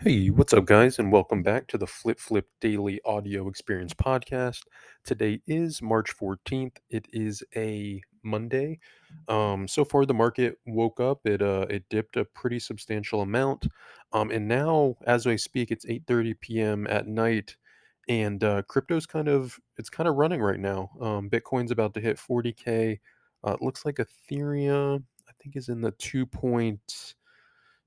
Hey, 0.00 0.28
what's 0.30 0.52
up, 0.52 0.64
guys, 0.64 1.00
and 1.00 1.10
welcome 1.10 1.42
back 1.42 1.66
to 1.66 1.76
the 1.76 1.86
Flip 1.86 2.20
Flip 2.20 2.46
Daily 2.60 3.00
Audio 3.04 3.48
Experience 3.48 3.92
Podcast. 3.92 4.60
Today 5.04 5.40
is 5.48 5.82
March 5.82 6.16
14th. 6.16 6.76
It 6.88 7.06
is 7.12 7.42
a 7.56 8.00
Monday. 8.22 8.78
Um, 9.26 9.66
so 9.66 9.84
far, 9.84 10.06
the 10.06 10.14
market 10.14 10.56
woke 10.68 11.00
up. 11.00 11.26
It 11.26 11.42
uh, 11.42 11.66
it 11.68 11.82
dipped 11.90 12.16
a 12.16 12.24
pretty 12.24 12.60
substantial 12.60 13.22
amount, 13.22 13.66
um, 14.12 14.30
and 14.30 14.46
now, 14.46 14.94
as 15.04 15.26
I 15.26 15.34
speak, 15.34 15.72
it's 15.72 15.84
8:30 15.84 16.38
p.m. 16.38 16.86
at 16.86 17.08
night, 17.08 17.56
and 18.08 18.44
uh, 18.44 18.62
crypto's 18.62 19.04
kind 19.04 19.26
of 19.26 19.58
it's 19.78 19.90
kind 19.90 20.08
of 20.08 20.14
running 20.14 20.40
right 20.40 20.60
now. 20.60 20.90
Um, 21.00 21.28
Bitcoin's 21.28 21.72
about 21.72 21.92
to 21.94 22.00
hit 22.00 22.18
40k. 22.18 23.00
Uh, 23.44 23.52
it 23.54 23.62
looks 23.62 23.84
like 23.84 23.96
Ethereum, 23.96 25.02
I 25.28 25.32
think, 25.42 25.56
is 25.56 25.68
in 25.68 25.80
the 25.80 25.90
2. 25.90 26.24
Point, 26.24 27.14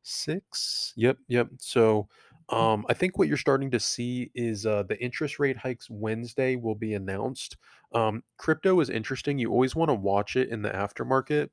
six. 0.03 0.93
Yep, 0.95 1.17
yep. 1.27 1.49
So 1.59 2.07
um, 2.49 2.85
I 2.89 2.93
think 2.93 3.17
what 3.17 3.27
you're 3.27 3.37
starting 3.37 3.71
to 3.71 3.79
see 3.79 4.31
is 4.35 4.65
uh, 4.65 4.83
the 4.83 5.01
interest 5.01 5.39
rate 5.39 5.57
hikes 5.57 5.89
Wednesday 5.89 6.55
will 6.55 6.75
be 6.75 6.93
announced. 6.93 7.57
Um, 7.93 8.23
crypto 8.37 8.79
is 8.79 8.89
interesting. 8.89 9.37
You 9.39 9.51
always 9.51 9.75
want 9.75 9.89
to 9.89 9.95
watch 9.95 10.35
it 10.35 10.49
in 10.49 10.61
the 10.61 10.69
aftermarket 10.69 11.49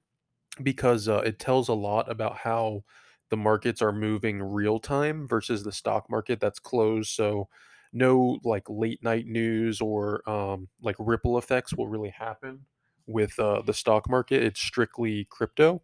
because 0.62 1.08
uh, 1.08 1.18
it 1.24 1.38
tells 1.38 1.68
a 1.68 1.74
lot 1.74 2.10
about 2.10 2.36
how 2.38 2.84
the 3.30 3.36
markets 3.36 3.82
are 3.82 3.92
moving 3.92 4.42
real 4.42 4.78
time 4.78 5.28
versus 5.28 5.62
the 5.62 5.72
stock 5.72 6.08
market 6.10 6.40
that's 6.40 6.58
closed. 6.58 7.10
So 7.10 7.48
no 7.92 8.38
like 8.44 8.64
late 8.68 9.02
night 9.02 9.26
news 9.26 9.80
or 9.80 10.28
um, 10.28 10.68
like 10.82 10.96
ripple 10.98 11.38
effects 11.38 11.74
will 11.76 11.88
really 11.88 12.10
happen 12.10 12.66
with 13.06 13.38
uh, 13.38 13.62
the 13.62 13.74
stock 13.74 14.08
market. 14.08 14.42
It's 14.42 14.60
strictly 14.60 15.26
crypto. 15.30 15.82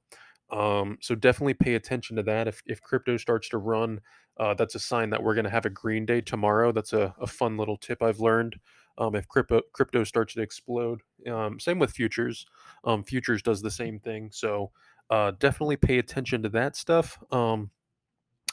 Um, 0.54 0.98
so 1.00 1.16
definitely 1.16 1.54
pay 1.54 1.74
attention 1.74 2.16
to 2.16 2.22
that. 2.22 2.46
If, 2.46 2.62
if 2.66 2.80
crypto 2.80 3.16
starts 3.16 3.48
to 3.48 3.58
run, 3.58 4.00
uh, 4.38 4.54
that's 4.54 4.76
a 4.76 4.78
sign 4.78 5.10
that 5.10 5.22
we're 5.22 5.34
going 5.34 5.44
to 5.44 5.50
have 5.50 5.66
a 5.66 5.70
green 5.70 6.06
day 6.06 6.20
tomorrow. 6.20 6.70
That's 6.70 6.92
a, 6.92 7.14
a 7.20 7.26
fun 7.26 7.56
little 7.56 7.76
tip 7.76 8.02
I've 8.02 8.20
learned. 8.20 8.56
Um, 8.96 9.16
if 9.16 9.26
crypto 9.26 9.60
crypto 9.72 10.04
starts 10.04 10.34
to 10.34 10.42
explode, 10.42 11.00
um, 11.28 11.58
same 11.58 11.80
with 11.80 11.90
futures. 11.90 12.46
Um, 12.84 13.02
futures 13.02 13.42
does 13.42 13.60
the 13.60 13.70
same 13.70 13.98
thing. 13.98 14.30
So 14.32 14.70
uh, 15.10 15.32
definitely 15.40 15.76
pay 15.76 15.98
attention 15.98 16.42
to 16.44 16.48
that 16.50 16.76
stuff. 16.76 17.18
Um, 17.32 17.70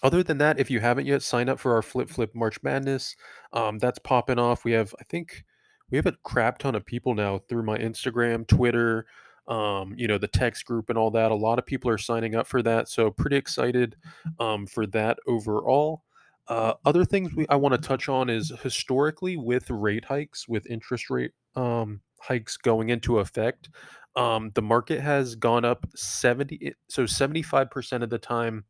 other 0.02 0.24
than 0.24 0.40
that, 0.40 0.60
if 0.60 0.72
you 0.72 0.80
haven't 0.80 1.06
yet, 1.06 1.22
sign 1.22 1.48
up 1.50 1.60
for 1.60 1.76
our 1.76 1.84
Flip 1.84 2.10
Flip 2.10 2.32
March 2.34 2.58
Madness. 2.64 3.16
Um, 3.54 3.78
that's 3.78 4.00
popping 4.00 4.40
off. 4.40 4.66
We 4.66 4.72
have, 4.72 4.96
I 5.00 5.04
think, 5.04 5.44
we 5.92 5.98
have 5.98 6.08
a 6.08 6.18
crap 6.24 6.58
ton 6.58 6.74
of 6.74 6.86
people 6.86 7.14
now 7.14 7.42
through 7.48 7.64
my 7.64 7.78
Instagram, 7.78 8.48
Twitter, 8.48 9.06
um, 9.48 9.94
you 9.98 10.08
know, 10.08 10.18
the 10.18 10.28
text 10.28 10.66
group 10.66 10.90
and 10.90 10.98
all 10.98 11.12
that. 11.12 11.32
A 11.32 11.36
lot 11.36 11.60
of 11.60 11.66
people 11.66 11.90
are 11.90 11.98
signing 11.98 12.36
up 12.36 12.48
for 12.48 12.62
that. 12.64 12.90
So 12.90 13.12
pretty 13.12 13.36
excited 13.36 13.96
um, 14.40 14.66
for 14.66 14.86
that 14.88 15.18
overall. 15.28 16.04
Uh, 16.48 16.74
other 16.86 17.06
things 17.06 17.34
we, 17.34 17.46
I 17.50 17.56
want 17.56 17.74
to 17.74 17.88
touch 17.88 18.10
on 18.10 18.30
is 18.30 18.52
historically 18.62 19.38
with 19.38 19.70
rate 19.70 20.06
hikes, 20.06 20.48
with 20.48 20.68
interest 20.68 21.10
rate 21.10 21.32
um, 21.56 22.02
hikes 22.20 22.58
going 22.58 22.90
into 22.90 23.20
effect, 23.20 23.70
um, 24.16 24.52
the 24.56 24.62
market 24.62 25.00
has 25.00 25.36
gone 25.36 25.66
up 25.66 25.86
70. 25.96 26.74
So 26.90 27.04
75% 27.04 28.04
of 28.04 28.10
the 28.10 28.18
time, 28.18 28.66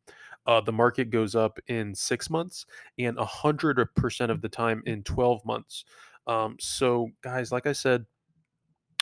uh, 0.46 0.60
the 0.60 0.72
market 0.72 1.10
goes 1.10 1.34
up 1.34 1.58
in 1.68 1.94
six 1.94 2.30
months 2.30 2.66
and 2.98 3.16
100% 3.16 4.30
of 4.30 4.40
the 4.40 4.48
time 4.48 4.82
in 4.86 5.02
12 5.02 5.44
months. 5.44 5.84
Um, 6.26 6.56
so, 6.60 7.08
guys, 7.22 7.50
like 7.50 7.66
I 7.66 7.72
said, 7.72 8.06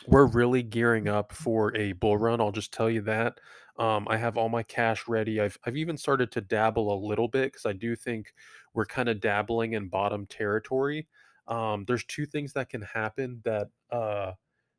we're 0.06 0.26
really 0.26 0.62
gearing 0.62 1.08
up 1.08 1.32
for 1.32 1.76
a 1.76 1.92
bull 1.92 2.16
run. 2.16 2.40
I'll 2.40 2.52
just 2.52 2.72
tell 2.72 2.90
you 2.90 3.02
that. 3.02 3.38
Um, 3.78 4.06
I 4.10 4.16
have 4.16 4.36
all 4.36 4.48
my 4.48 4.62
cash 4.62 5.08
ready. 5.08 5.40
I've 5.40 5.58
I've 5.64 5.76
even 5.76 5.96
started 5.96 6.30
to 6.32 6.40
dabble 6.40 6.92
a 6.92 7.02
little 7.06 7.28
bit 7.28 7.52
because 7.52 7.66
I 7.66 7.72
do 7.72 7.96
think 7.96 8.34
we're 8.74 8.86
kind 8.86 9.08
of 9.08 9.20
dabbling 9.20 9.72
in 9.72 9.88
bottom 9.88 10.26
territory. 10.26 11.08
Um, 11.48 11.84
there's 11.86 12.04
two 12.04 12.26
things 12.26 12.52
that 12.52 12.68
can 12.68 12.82
happen 12.82 13.40
that 13.44 13.68
uh, 13.90 14.32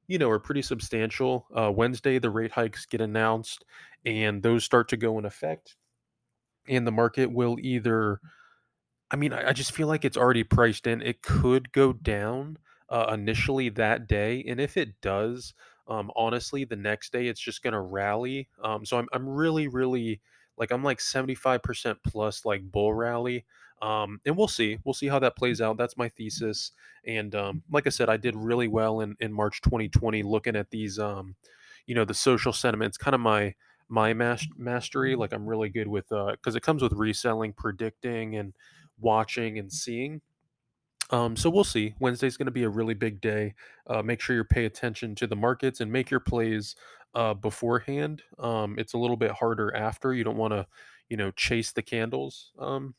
you 0.07 0.19
know 0.19 0.29
are 0.29 0.39
pretty 0.39 0.61
substantial. 0.61 1.47
Uh, 1.55 1.71
Wednesday, 1.71 2.19
the 2.19 2.29
rate 2.29 2.51
hikes 2.51 2.85
get 2.85 3.01
announced, 3.01 3.65
and 4.05 4.43
those 4.43 4.63
start 4.63 4.87
to 4.89 4.97
go 4.97 5.17
in 5.17 5.25
effect, 5.25 5.77
and 6.67 6.85
the 6.85 6.91
market 6.91 7.31
will 7.31 7.57
either. 7.59 8.19
I 9.09 9.15
mean, 9.15 9.33
I, 9.33 9.49
I 9.49 9.53
just 9.53 9.71
feel 9.73 9.87
like 9.87 10.05
it's 10.05 10.17
already 10.17 10.43
priced 10.43 10.87
in. 10.87 11.01
It 11.01 11.21
could 11.21 11.71
go 11.71 11.91
down 11.91 12.57
uh, 12.91 13.11
initially 13.13 13.69
that 13.69 14.07
day, 14.07 14.43
and 14.47 14.61
if 14.61 14.77
it 14.77 15.01
does, 15.01 15.55
um, 15.87 16.11
honestly, 16.15 16.65
the 16.65 16.75
next 16.75 17.11
day 17.11 17.27
it's 17.27 17.41
just 17.41 17.63
gonna 17.63 17.81
rally. 17.81 18.49
Um, 18.63 18.85
so 18.85 18.97
I'm 18.97 19.07
I'm 19.13 19.27
really 19.27 19.67
really 19.67 20.21
like 20.57 20.71
I'm 20.71 20.83
like 20.83 20.99
75% 20.99 21.97
plus 22.05 22.45
like 22.45 22.71
bull 22.71 22.93
rally. 22.93 23.45
Um, 23.81 24.21
and 24.27 24.37
we'll 24.37 24.47
see. 24.47 24.77
We'll 24.83 24.93
see 24.93 25.07
how 25.07 25.17
that 25.19 25.35
plays 25.35 25.59
out. 25.59 25.75
That's 25.75 25.97
my 25.97 26.07
thesis. 26.09 26.71
And 27.03 27.33
um, 27.33 27.63
like 27.71 27.87
I 27.87 27.89
said, 27.89 28.09
I 28.09 28.17
did 28.17 28.35
really 28.35 28.67
well 28.67 29.01
in, 29.01 29.15
in 29.19 29.33
March 29.33 29.59
2020 29.61 30.21
looking 30.21 30.55
at 30.55 30.69
these, 30.69 30.99
um, 30.99 31.35
you 31.87 31.95
know, 31.95 32.05
the 32.05 32.13
social 32.13 32.53
sentiments, 32.53 32.97
kind 32.97 33.15
of 33.15 33.21
my 33.21 33.55
my 33.89 34.13
mas- 34.13 34.47
mastery. 34.55 35.15
Like 35.15 35.33
I'm 35.33 35.47
really 35.47 35.69
good 35.69 35.87
with 35.87 36.09
because 36.09 36.55
uh, 36.55 36.57
it 36.57 36.61
comes 36.63 36.83
with 36.83 36.93
reselling, 36.93 37.53
predicting, 37.53 38.35
and 38.35 38.53
watching 38.99 39.57
and 39.57 39.71
seeing. 39.73 40.21
Um, 41.11 41.35
so 41.35 41.49
we'll 41.49 41.63
see. 41.65 41.93
Wednesday's 41.99 42.37
going 42.37 42.45
to 42.45 42.51
be 42.51 42.63
a 42.63 42.69
really 42.69 42.93
big 42.93 43.19
day. 43.21 43.53
Uh, 43.87 44.01
make 44.01 44.21
sure 44.21 44.35
you 44.35 44.43
pay 44.43 44.65
attention 44.65 45.13
to 45.15 45.27
the 45.27 45.35
markets 45.35 45.81
and 45.81 45.91
make 45.91 46.09
your 46.09 46.21
plays 46.21 46.75
uh, 47.15 47.33
beforehand. 47.33 48.23
Um, 48.39 48.75
it's 48.77 48.93
a 48.93 48.97
little 48.97 49.17
bit 49.17 49.31
harder 49.31 49.75
after. 49.75 50.13
You 50.13 50.23
don't 50.23 50.37
want 50.37 50.53
to, 50.53 50.65
you 51.09 51.17
know, 51.17 51.31
chase 51.31 51.73
the 51.73 51.81
candles, 51.81 52.51
um, 52.57 52.95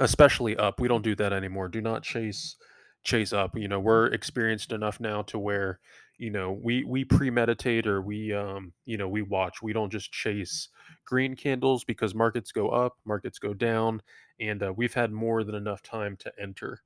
especially 0.00 0.56
up. 0.56 0.80
We 0.80 0.88
don't 0.88 1.04
do 1.04 1.14
that 1.16 1.32
anymore. 1.32 1.68
Do 1.68 1.80
not 1.80 2.02
chase 2.02 2.56
chase 3.04 3.32
up. 3.32 3.56
You 3.56 3.68
know, 3.68 3.80
we're 3.80 4.06
experienced 4.06 4.72
enough 4.72 5.00
now 5.00 5.22
to 5.22 5.38
where, 5.38 5.80
you 6.18 6.30
know, 6.30 6.52
we 6.52 6.84
we 6.84 7.04
premeditate 7.04 7.86
or 7.86 8.02
we 8.02 8.32
um, 8.32 8.72
you 8.84 8.96
know, 8.96 9.08
we 9.08 9.22
watch. 9.22 9.62
We 9.62 9.72
don't 9.72 9.90
just 9.90 10.12
chase 10.12 10.68
green 11.04 11.36
candles 11.36 11.84
because 11.84 12.14
markets 12.14 12.52
go 12.52 12.68
up, 12.70 12.96
markets 13.04 13.38
go 13.38 13.54
down, 13.54 14.02
and 14.40 14.62
uh, 14.62 14.72
we've 14.76 14.94
had 14.94 15.12
more 15.12 15.44
than 15.44 15.54
enough 15.54 15.82
time 15.82 16.16
to 16.18 16.32
enter. 16.40 16.80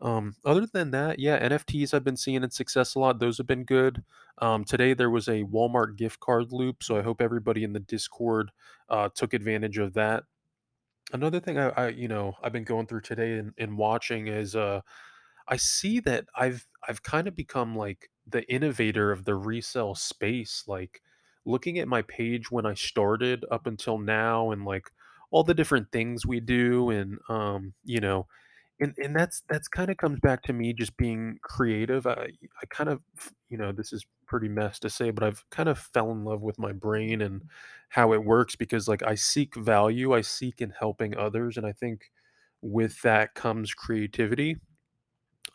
Um, 0.00 0.34
other 0.44 0.66
than 0.66 0.90
that, 0.90 1.18
yeah, 1.18 1.36
NFTs 1.38 1.94
I've 1.94 2.04
been 2.04 2.16
seeing 2.16 2.42
in 2.42 2.50
success 2.50 2.94
a 2.94 2.98
lot. 2.98 3.20
Those 3.20 3.38
have 3.38 3.46
been 3.46 3.64
good. 3.64 4.02
Um, 4.38 4.64
today 4.64 4.94
there 4.94 5.10
was 5.10 5.28
a 5.28 5.44
Walmart 5.44 5.96
gift 5.96 6.18
card 6.20 6.52
loop, 6.52 6.82
so 6.82 6.96
I 6.96 7.02
hope 7.02 7.20
everybody 7.20 7.62
in 7.62 7.72
the 7.72 7.80
Discord 7.80 8.50
uh, 8.88 9.10
took 9.14 9.32
advantage 9.34 9.78
of 9.78 9.94
that. 9.94 10.24
Another 11.12 11.40
thing 11.40 11.58
I, 11.58 11.68
I, 11.70 11.88
you 11.88 12.08
know, 12.08 12.34
I've 12.42 12.52
been 12.52 12.64
going 12.64 12.86
through 12.86 13.02
today 13.02 13.34
and, 13.34 13.52
and 13.58 13.76
watching 13.76 14.28
is 14.28 14.56
uh, 14.56 14.80
I 15.48 15.56
see 15.56 16.00
that 16.00 16.26
I've 16.36 16.66
I've 16.88 17.02
kind 17.02 17.28
of 17.28 17.36
become 17.36 17.76
like 17.76 18.10
the 18.26 18.48
innovator 18.50 19.12
of 19.12 19.24
the 19.24 19.34
resale 19.34 19.94
space. 19.94 20.64
Like 20.66 21.02
looking 21.44 21.78
at 21.78 21.88
my 21.88 22.02
page 22.02 22.50
when 22.50 22.66
I 22.66 22.74
started 22.74 23.44
up 23.50 23.66
until 23.66 23.98
now, 23.98 24.50
and 24.52 24.64
like 24.64 24.90
all 25.30 25.44
the 25.44 25.54
different 25.54 25.90
things 25.92 26.26
we 26.26 26.40
do, 26.40 26.90
and 26.90 27.18
um, 27.28 27.74
you 27.84 28.00
know 28.00 28.26
and 28.82 28.94
and 28.98 29.16
that's 29.16 29.42
that's 29.48 29.68
kinda 29.68 29.94
comes 29.94 30.20
back 30.20 30.42
to 30.44 30.52
me 30.52 30.72
just 30.74 30.96
being 30.98 31.38
creative. 31.42 32.06
I 32.06 32.32
I 32.62 32.66
kind 32.70 32.90
of 32.90 33.00
you 33.50 33.58
know, 33.58 33.72
this 33.72 33.92
is 33.92 34.06
pretty 34.26 34.48
messed 34.48 34.82
to 34.82 34.90
say, 34.90 35.10
but 35.10 35.24
I've 35.24 35.44
kind 35.50 35.68
of 35.68 35.78
fell 35.78 36.10
in 36.12 36.24
love 36.24 36.42
with 36.42 36.58
my 36.58 36.72
brain 36.72 37.20
and 37.22 37.42
how 37.90 38.12
it 38.14 38.24
works 38.24 38.56
because, 38.56 38.88
like, 38.88 39.02
I 39.02 39.14
seek 39.14 39.54
value, 39.56 40.14
I 40.14 40.22
seek 40.22 40.62
in 40.62 40.70
helping 40.70 41.16
others, 41.16 41.58
and 41.58 41.66
I 41.66 41.72
think 41.72 42.10
with 42.62 43.02
that 43.02 43.34
comes 43.34 43.74
creativity. 43.74 44.56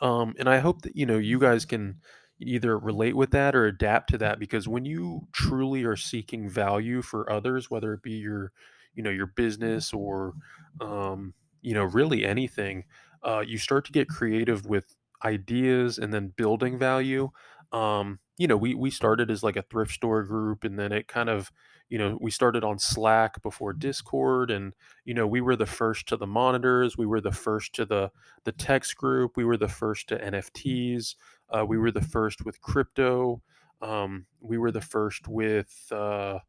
Um, 0.02 0.36
and 0.40 0.50
I 0.50 0.60
hope 0.60 0.82
that, 0.84 0.96
you 0.96 1.06
know, 1.06 1.18
you 1.18 1.40
guys 1.40 1.66
can 1.66 2.00
either 2.40 2.78
relate 2.78 3.16
with 3.16 3.32
that 3.32 3.56
or 3.56 3.66
adapt 3.66 4.10
to 4.12 4.18
that 4.20 4.40
because 4.40 4.68
when 4.68 4.86
you 4.86 5.28
truly 5.34 5.84
are 5.86 5.96
seeking 5.96 6.48
value 6.50 7.02
for 7.02 7.32
others, 7.32 7.72
whether 7.72 7.94
it 7.94 8.04
be 8.04 8.12
your, 8.14 8.52
you 8.94 9.02
know, 9.02 9.10
your 9.10 9.28
business 9.28 9.94
or, 9.94 10.34
um, 10.82 11.34
you 11.62 11.74
know, 11.74 11.84
really 11.84 12.24
anything, 12.26 12.84
uh, 13.24 13.44
you 13.46 13.58
start 13.58 13.86
to 13.86 13.92
get 13.92 14.08
creative 14.10 14.66
with 14.66 14.96
ideas 15.26 15.98
and 15.98 16.14
then 16.14 16.34
building 16.36 16.78
value. 16.78 17.30
um, 17.72 18.20
you 18.38 18.48
know, 18.48 18.56
we 18.58 18.76
we 18.76 18.92
started 18.92 19.32
as 19.32 19.44
like 19.44 19.56
a 19.58 19.64
thrift 19.64 19.92
store 19.92 20.24
group, 20.24 20.64
and 20.64 20.78
then 20.80 20.92
it 20.92 21.08
kind 21.08 21.28
of, 21.30 21.52
you 21.90 21.98
know, 21.98 22.18
we 22.22 22.30
started 22.32 22.64
on 22.64 22.78
Slack 22.80 23.42
before 23.42 23.74
Discord, 23.74 24.52
and 24.52 24.74
you 25.06 25.14
know, 25.16 25.26
we 25.28 25.42
were 25.42 25.56
the 25.56 25.66
first 25.66 26.08
to 26.10 26.18
the 26.18 26.28
monitors, 26.28 26.98
we 26.98 27.06
were 27.08 27.20
the 27.22 27.32
first 27.32 27.74
to 27.76 27.86
the 27.86 28.12
the 28.44 28.52
text 28.52 28.96
group, 28.96 29.36
we 29.38 29.44
were 29.44 29.58
the 29.58 29.68
first 29.68 30.08
to 30.10 30.24
NFTs, 30.24 31.16
uh, 31.50 31.66
we 31.66 31.78
were 31.78 31.92
the 31.92 32.02
first 32.02 32.46
with 32.46 32.62
crypto, 32.62 33.42
um, 33.82 34.28
we 34.40 34.58
were 34.58 34.72
the 34.72 34.82
first 34.82 35.28
with. 35.28 35.92
Uh, 35.92 36.40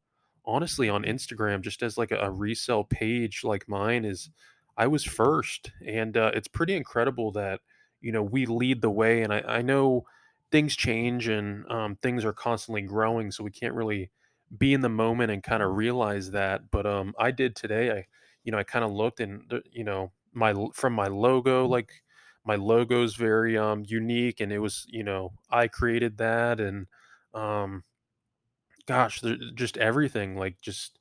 honestly 0.44 0.88
on 0.88 1.02
Instagram 1.02 1.60
just 1.60 1.82
as 1.82 1.98
like 1.98 2.10
a, 2.10 2.16
a 2.20 2.30
resale 2.30 2.84
page 2.84 3.42
like 3.44 3.68
mine 3.68 4.04
is 4.04 4.30
I 4.78 4.88
was 4.88 5.04
first 5.04 5.72
and 5.86 6.16
uh, 6.16 6.32
it's 6.34 6.48
pretty 6.48 6.76
incredible 6.76 7.32
that 7.32 7.60
you 8.02 8.12
know 8.12 8.22
we 8.24 8.46
lead 8.46 8.82
the 8.82 8.90
way 8.90 9.22
and 9.22 9.34
I, 9.34 9.40
I 9.46 9.62
know 9.62 10.06
things 10.52 10.76
change 10.76 11.28
and 11.28 11.70
um, 11.70 11.96
things 11.96 12.24
are 12.24 12.32
constantly 12.34 12.82
growing 12.82 13.32
so 13.32 13.44
we 13.44 13.52
can't 13.52 13.74
really 13.74 14.10
be 14.56 14.72
in 14.74 14.80
the 14.82 14.88
moment 14.88 15.30
and 15.32 15.42
kind 15.42 15.62
of 15.62 15.76
realize 15.76 16.30
that 16.30 16.70
but 16.70 16.86
um 16.86 17.14
I 17.18 17.30
did 17.32 17.54
today 17.56 17.90
I 17.92 18.06
you 18.44 18.52
know 18.52 18.58
I 18.58 18.64
kind 18.64 18.84
of 18.84 18.92
looked 18.92 19.20
and 19.20 19.42
you 19.72 19.84
know 19.84 20.12
my 20.32 20.54
from 20.74 20.94
my 20.94 21.08
logo 21.08 21.66
like 21.66 21.90
my 22.44 22.56
logo 22.56 23.02
is 23.02 23.14
very 23.16 23.58
um 23.58 23.84
unique 23.86 24.40
and 24.40 24.52
it 24.52 24.60
was 24.60 24.86
you 24.88 25.04
know 25.04 25.32
I 25.50 25.68
created 25.68 26.18
that 26.18 26.60
and 26.60 26.86
um 27.34 27.84
Gosh, 28.86 29.20
just 29.54 29.76
everything, 29.76 30.36
like, 30.36 30.60
just 30.62 30.97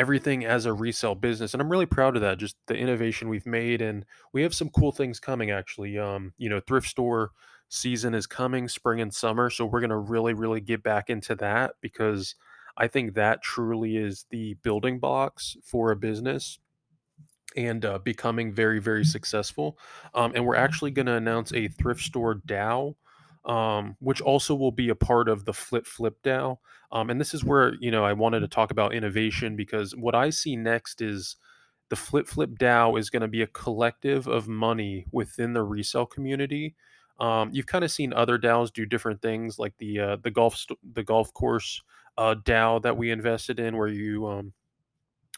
everything 0.00 0.44
as 0.44 0.66
a 0.66 0.72
resale 0.72 1.14
business, 1.14 1.52
and 1.52 1.60
I'm 1.60 1.70
really 1.70 1.86
proud 1.86 2.16
of 2.16 2.22
that, 2.22 2.38
just 2.38 2.56
the 2.66 2.76
innovation 2.76 3.28
we've 3.28 3.46
made, 3.46 3.82
and 3.82 4.04
we 4.32 4.42
have 4.42 4.54
some 4.54 4.70
cool 4.70 4.92
things 4.92 5.20
coming 5.20 5.50
actually, 5.50 5.98
um, 5.98 6.32
you 6.38 6.48
know, 6.48 6.60
thrift 6.60 6.88
store 6.88 7.30
season 7.68 8.14
is 8.14 8.26
coming, 8.26 8.68
spring 8.68 9.00
and 9.00 9.14
summer, 9.14 9.50
so 9.50 9.66
we're 9.66 9.80
gonna 9.80 9.98
really, 9.98 10.34
really 10.34 10.60
get 10.60 10.82
back 10.82 11.10
into 11.10 11.34
that 11.36 11.74
because 11.80 12.34
I 12.76 12.88
think 12.88 13.14
that 13.14 13.42
truly 13.42 13.96
is 13.96 14.24
the 14.30 14.54
building 14.62 14.98
blocks 14.98 15.56
for 15.62 15.90
a 15.90 15.96
business 15.96 16.58
and 17.56 17.84
uh, 17.84 17.98
becoming 17.98 18.52
very, 18.52 18.78
very 18.80 19.04
successful. 19.04 19.78
Um, 20.14 20.32
and 20.34 20.46
we're 20.46 20.56
actually 20.56 20.90
going 20.92 21.06
to 21.06 21.14
announce 21.14 21.52
a 21.52 21.68
thrift 21.68 22.02
store 22.02 22.36
DAO, 22.46 22.94
um, 23.44 23.96
which 24.00 24.20
also 24.20 24.54
will 24.54 24.72
be 24.72 24.88
a 24.88 24.94
part 24.94 25.28
of 25.28 25.44
the 25.44 25.52
Flip 25.52 25.86
Flip 25.86 26.16
DAO. 26.22 26.58
Um, 26.92 27.10
and 27.10 27.20
this 27.20 27.34
is 27.34 27.44
where 27.44 27.74
you 27.80 27.90
know 27.90 28.04
I 28.04 28.12
wanted 28.12 28.40
to 28.40 28.48
talk 28.48 28.70
about 28.70 28.94
innovation 28.94 29.56
because 29.56 29.94
what 29.96 30.14
I 30.14 30.30
see 30.30 30.56
next 30.56 31.00
is 31.00 31.36
the 31.88 31.96
Flip 31.96 32.26
Flip 32.26 32.50
DAO 32.58 32.98
is 32.98 33.10
going 33.10 33.22
to 33.22 33.28
be 33.28 33.42
a 33.42 33.48
collective 33.48 34.26
of 34.26 34.48
money 34.48 35.06
within 35.12 35.52
the 35.52 35.62
resale 35.62 36.06
community. 36.06 36.74
Um, 37.18 37.50
you've 37.52 37.66
kind 37.66 37.84
of 37.84 37.90
seen 37.90 38.12
other 38.14 38.38
DAOs 38.38 38.72
do 38.72 38.86
different 38.86 39.20
things, 39.20 39.58
like 39.58 39.74
the 39.78 40.00
uh, 40.00 40.16
the 40.22 40.30
golf 40.30 40.56
st- 40.56 40.78
the 40.94 41.02
golf 41.02 41.32
course 41.34 41.82
uh, 42.16 42.34
DAO 42.34 42.80
that 42.82 42.96
we 42.96 43.10
invested 43.10 43.60
in, 43.60 43.76
where 43.76 43.88
you 43.88 44.26
um, 44.26 44.52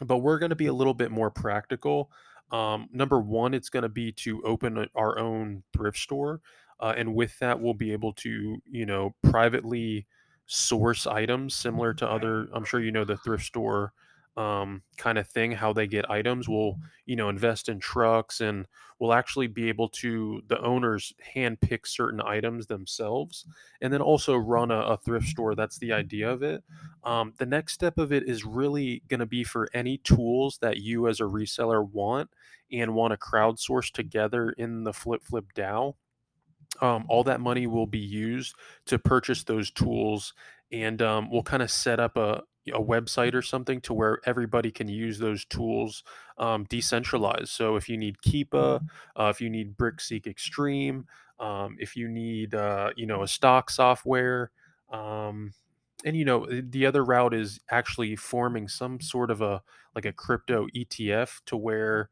but 0.01 0.19
we're 0.19 0.39
going 0.39 0.51
to 0.51 0.57
be 0.57 0.67
a 0.67 0.73
little 0.73 0.95
bit 0.95 1.11
more 1.11 1.31
practical. 1.31 2.11
Um, 2.51 2.89
number 2.93 3.21
one, 3.21 3.55
it's 3.55 3.71
going 3.71 3.83
to 3.83 3.89
be 3.89 4.13
to 4.13 4.43
open 4.43 4.87
our 4.95 5.19
own 5.19 5.63
thrift 5.75 5.97
store, 5.97 6.41
uh, 6.83 6.95
and 6.97 7.15
with 7.15 7.39
that, 7.39 7.61
we'll 7.61 7.75
be 7.75 7.93
able 7.93 8.13
to, 8.15 8.59
you 8.71 8.87
know, 8.87 9.15
privately 9.23 10.07
source 10.47 11.07
items 11.07 11.55
similar 11.55 11.95
to 11.95 12.11
other. 12.11 12.49
I'm 12.53 12.65
sure 12.65 12.81
you 12.81 12.93
know 12.93 13.05
the 13.05 13.17
thrift 13.17 13.45
store 13.45 13.93
um, 14.37 14.83
kind 14.97 15.19
of 15.19 15.29
thing, 15.29 15.53
how 15.53 15.73
they 15.73 15.87
get 15.87 16.11
items. 16.11 16.49
We'll, 16.49 16.77
you 17.07 17.17
know, 17.17 17.29
invest 17.29 17.69
in 17.69 17.79
trucks, 17.79 18.41
and 18.41 18.67
we'll 18.99 19.13
actually 19.13 19.47
be 19.47 19.69
able 19.69 19.89
to 19.91 20.43
the 20.49 20.61
owners 20.61 21.13
hand 21.35 21.61
pick 21.61 21.87
certain 21.87 22.21
items 22.21 22.67
themselves, 22.67 23.47
and 23.81 23.93
then 23.93 24.03
also 24.03 24.37
run 24.37 24.71
a, 24.71 24.81
a 24.81 24.97
thrift 24.99 25.29
store. 25.29 25.55
That's 25.55 25.79
the 25.79 25.93
idea 25.93 26.31
of 26.31 26.43
it 26.43 26.65
um, 27.05 27.33
the 27.39 27.47
next 27.47 27.75
step 27.75 27.99
of 27.99 28.13
it 28.13 28.29
is 28.29 28.45
really 28.45 29.03
going 29.09 29.21
to 29.21 29.27
be 29.27 29.45
for 29.45 29.69
any 29.75 29.99
tools 29.99 30.59
that 30.63 30.79
you 30.79 31.09
as 31.09 31.21
a 31.21 31.25
reseller 31.25 31.89
want 31.89 32.31
and 32.71 32.95
want 32.95 33.13
to 33.13 33.17
crowdsource 33.17 33.91
together 33.93 34.51
in 34.51 34.85
the 34.85 34.93
Flip 34.93 35.23
Flip 35.25 35.45
DAO 35.55 35.95
um, 36.81 37.05
all 37.09 37.25
that 37.25 37.41
money 37.41 37.67
will 37.67 37.87
be 37.87 37.99
used 37.99 38.55
to 38.87 38.99
purchase 38.99 39.45
those 39.45 39.71
tools 39.71 40.33
and 40.71 41.03
um, 41.03 41.31
we'll 41.31 41.43
kind 41.43 41.63
of 41.63 41.71
set 41.71 42.01
up 42.01 42.17
a, 42.17 42.43
a 42.69 42.81
website 42.81 43.35
or 43.35 43.43
something 43.43 43.81
to 43.83 43.93
where 43.93 44.21
everybody 44.25 44.71
can 44.71 44.89
use 44.89 45.19
those 45.19 45.45
tools 45.45 46.03
um, 46.39 46.65
decentralized. 46.65 47.49
So 47.49 47.77
if 47.77 47.89
you 47.89 47.97
need 47.97 48.17
keepa 48.27 48.81
uh, 49.17 49.25
if 49.25 49.41
you 49.41 49.51
need 49.51 49.77
brickseek 49.77 50.27
extreme 50.27 51.07
um, 51.39 51.77
if 51.79 51.97
you 51.97 52.09
need 52.09 52.55
uh, 52.55 52.91
you 52.97 53.07
know 53.07 53.23
a 53.23 53.29
stock 53.29 53.71
software 53.71 54.51
um, 54.91 55.53
and 56.05 56.17
you 56.17 56.25
know 56.25 56.47
the 56.47 56.63
the 56.63 56.87
other 56.87 57.05
route 57.05 57.35
is 57.35 57.61
actually 57.71 58.17
forming 58.17 58.69
some 58.69 59.01
sort 59.01 59.31
of 59.31 59.41
a 59.41 59.63
like 59.95 60.05
a 60.05 60.13
crypto 60.13 60.67
etf 60.75 61.41
to 61.47 61.57
where 61.57 62.11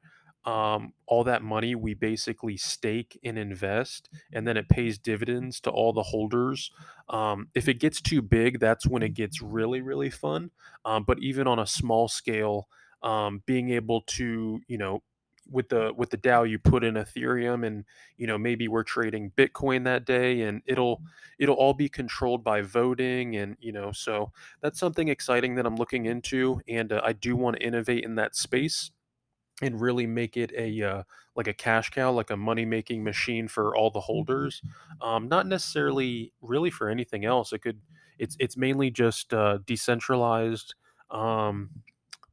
um, 0.50 0.94
all 1.06 1.22
that 1.22 1.44
money 1.44 1.76
we 1.76 1.94
basically 1.94 2.56
stake 2.56 3.16
and 3.22 3.38
invest, 3.38 4.08
and 4.32 4.48
then 4.48 4.56
it 4.56 4.68
pays 4.68 4.98
dividends 4.98 5.60
to 5.60 5.70
all 5.70 5.92
the 5.92 6.02
holders. 6.02 6.72
Um, 7.08 7.50
if 7.54 7.68
it 7.68 7.74
gets 7.74 8.00
too 8.00 8.20
big, 8.20 8.58
that's 8.58 8.84
when 8.84 9.04
it 9.04 9.14
gets 9.14 9.40
really, 9.40 9.80
really 9.80 10.10
fun. 10.10 10.50
Um, 10.84 11.04
but 11.04 11.20
even 11.20 11.46
on 11.46 11.60
a 11.60 11.66
small 11.68 12.08
scale, 12.08 12.66
um, 13.00 13.44
being 13.46 13.70
able 13.70 14.00
to, 14.08 14.60
you 14.66 14.76
know, 14.76 15.04
with 15.48 15.68
the 15.68 15.92
with 15.96 16.10
the 16.10 16.16
DAO, 16.16 16.48
you 16.48 16.58
put 16.58 16.82
in 16.82 16.94
Ethereum, 16.94 17.64
and 17.64 17.84
you 18.16 18.26
know 18.26 18.36
maybe 18.36 18.66
we're 18.66 18.82
trading 18.82 19.30
Bitcoin 19.36 19.84
that 19.84 20.04
day, 20.04 20.42
and 20.42 20.62
it'll 20.66 21.00
it'll 21.38 21.54
all 21.54 21.74
be 21.74 21.88
controlled 21.88 22.42
by 22.42 22.60
voting, 22.60 23.36
and 23.36 23.56
you 23.60 23.70
know 23.70 23.92
so 23.92 24.32
that's 24.62 24.80
something 24.80 25.06
exciting 25.08 25.54
that 25.54 25.66
I'm 25.66 25.76
looking 25.76 26.06
into, 26.06 26.60
and 26.66 26.92
uh, 26.92 27.00
I 27.04 27.12
do 27.12 27.36
want 27.36 27.56
to 27.56 27.62
innovate 27.62 28.02
in 28.02 28.16
that 28.16 28.34
space 28.34 28.90
and 29.62 29.80
really 29.80 30.06
make 30.06 30.36
it 30.36 30.52
a 30.56 30.82
uh, 30.82 31.02
like 31.36 31.48
a 31.48 31.54
cash 31.54 31.90
cow, 31.90 32.10
like 32.10 32.30
a 32.30 32.36
money 32.36 32.64
making 32.64 33.04
machine 33.04 33.48
for 33.48 33.76
all 33.76 33.90
the 33.90 34.00
holders. 34.00 34.62
Um, 35.00 35.28
not 35.28 35.46
necessarily 35.46 36.32
really 36.40 36.70
for 36.70 36.88
anything 36.88 37.24
else. 37.24 37.52
It 37.52 37.60
could. 37.60 37.80
It's 38.18 38.36
it's 38.38 38.56
mainly 38.56 38.90
just 38.90 39.32
uh, 39.32 39.58
decentralized. 39.64 40.74
Um, 41.10 41.70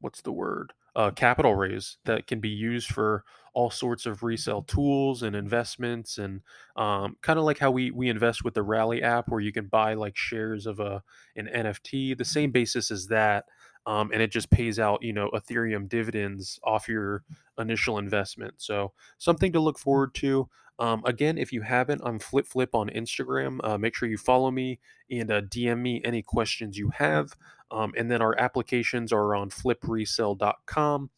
what's 0.00 0.20
the 0.22 0.32
word? 0.32 0.72
Uh, 0.96 1.10
capital 1.10 1.54
raise 1.54 1.98
that 2.04 2.26
can 2.26 2.40
be 2.40 2.48
used 2.48 2.88
for 2.88 3.24
all 3.54 3.70
sorts 3.70 4.04
of 4.06 4.22
resale 4.22 4.62
tools 4.62 5.22
and 5.22 5.34
investments, 5.34 6.18
and 6.18 6.42
um, 6.76 7.16
kind 7.22 7.38
of 7.38 7.44
like 7.44 7.58
how 7.58 7.70
we 7.70 7.90
we 7.90 8.08
invest 8.08 8.44
with 8.44 8.54
the 8.54 8.62
Rally 8.62 9.02
app, 9.02 9.28
where 9.28 9.40
you 9.40 9.52
can 9.52 9.66
buy 9.66 9.94
like 9.94 10.16
shares 10.16 10.66
of 10.66 10.80
a 10.80 11.02
an 11.36 11.48
NFT. 11.54 12.16
The 12.16 12.24
same 12.24 12.50
basis 12.50 12.90
as 12.90 13.06
that, 13.08 13.46
um, 13.88 14.10
and 14.12 14.20
it 14.22 14.30
just 14.30 14.50
pays 14.50 14.78
out 14.78 15.02
you 15.02 15.12
know 15.12 15.30
Ethereum 15.30 15.88
dividends 15.88 16.60
off 16.62 16.88
your 16.88 17.24
initial 17.58 17.98
investment. 17.98 18.54
So 18.58 18.92
something 19.16 19.52
to 19.52 19.60
look 19.60 19.78
forward 19.78 20.14
to. 20.16 20.48
Um, 20.78 21.02
again, 21.06 21.38
if 21.38 21.52
you 21.52 21.62
haven't, 21.62 22.02
I'm 22.04 22.18
Flip 22.20 22.46
Flip 22.46 22.74
on 22.74 22.88
Instagram. 22.90 23.58
Uh, 23.64 23.78
make 23.78 23.96
sure 23.96 24.08
you 24.08 24.18
follow 24.18 24.50
me 24.50 24.78
and 25.10 25.30
uh, 25.30 25.40
DM 25.40 25.80
me 25.80 26.00
any 26.04 26.22
questions 26.22 26.78
you 26.78 26.90
have. 26.90 27.34
Um, 27.70 27.92
and 27.96 28.10
then 28.10 28.22
our 28.22 28.38
applications 28.38 29.12
are 29.12 29.34
on 29.34 29.50
flipresell.com. 29.50 31.10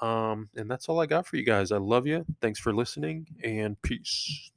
Um, 0.00 0.48
and 0.56 0.70
that's 0.70 0.88
all 0.88 1.00
I 1.00 1.06
got 1.06 1.26
for 1.26 1.36
you 1.36 1.44
guys. 1.44 1.72
I 1.72 1.76
love 1.76 2.06
you. 2.06 2.24
Thanks 2.40 2.58
for 2.58 2.72
listening 2.72 3.26
and 3.44 3.80
peace. 3.82 4.50